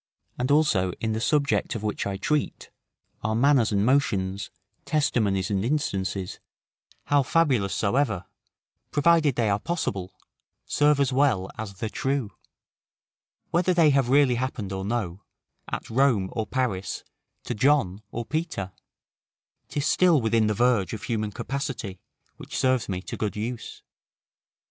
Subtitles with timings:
[0.35, 2.71] And, also, in the subject of which I treat,
[3.23, 4.49] our manners and motions,
[4.83, 6.39] testimonies and instances;
[7.03, 8.25] how fabulous soever,
[8.89, 10.11] provided they are possible,
[10.65, 12.31] serve as well as the true;
[13.51, 15.21] whether they have really happened or no,
[15.67, 17.03] at Rome or Paris,
[17.43, 18.71] to John or Peter,
[19.67, 21.99] 'tis still within the verge of human capacity,
[22.37, 23.83] which serves me to good use.